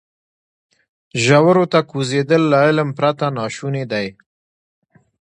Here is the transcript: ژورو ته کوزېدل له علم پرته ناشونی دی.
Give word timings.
ژورو 1.23 1.63
ته 1.71 1.79
کوزېدل 1.89 2.41
له 2.51 2.57
علم 2.67 2.89
پرته 2.97 3.25
ناشونی 3.37 3.83
دی. 3.91 4.07